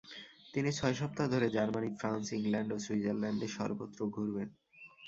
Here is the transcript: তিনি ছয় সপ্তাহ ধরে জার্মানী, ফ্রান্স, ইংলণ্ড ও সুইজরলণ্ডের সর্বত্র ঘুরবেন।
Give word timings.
তিনি 0.53 0.69
ছয় 0.71 0.95
সপ্তাহ 0.95 1.25
ধরে 1.27 1.47
জার্মানী, 1.49 1.89
ফ্রান্স, 1.99 2.25
ইংলণ্ড 2.37 2.69
ও 2.73 2.77
সুইজরলণ্ডের 2.79 3.51
সর্বত্র 3.57 3.99
ঘুরবেন। 4.15 4.47